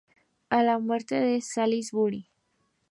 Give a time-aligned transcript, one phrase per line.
[0.49, 2.27] A la muerte de Salisbury.